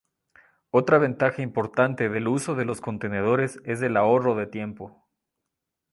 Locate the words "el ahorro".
3.83-4.33